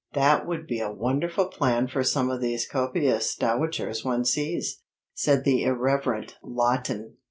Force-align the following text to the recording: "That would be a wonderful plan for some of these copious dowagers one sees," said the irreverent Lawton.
"That 0.13 0.47
would 0.47 0.65
be 0.65 0.79
a 0.79 0.89
wonderful 0.91 1.45
plan 1.45 1.87
for 1.87 2.03
some 2.03 2.31
of 2.31 2.41
these 2.41 2.67
copious 2.67 3.35
dowagers 3.35 4.03
one 4.03 4.25
sees," 4.25 4.81
said 5.13 5.43
the 5.43 5.61
irreverent 5.63 6.37
Lawton. 6.41 7.17